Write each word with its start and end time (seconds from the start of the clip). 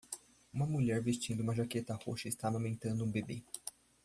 Uma 0.51 0.65
mulher 0.65 0.99
vestindo 0.99 1.41
uma 1.43 1.53
jaqueta 1.53 1.93
roxa 1.93 2.27
está 2.27 2.47
amamentando 2.47 3.05
um 3.05 3.11
bebê. 3.11 3.43